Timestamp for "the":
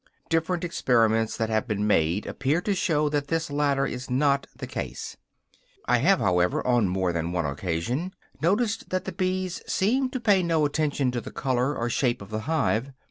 4.55-4.65, 9.05-9.11, 11.21-11.29, 12.31-12.39